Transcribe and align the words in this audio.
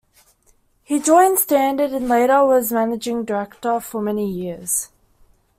He 0.83 0.99
joined 0.99 1.37
Standard 1.37 1.91
and 1.91 2.09
later 2.09 2.43
was 2.43 2.71
managing 2.71 3.23
director 3.23 3.79
for 3.79 4.01
many 4.01 4.27
years. 4.27 4.89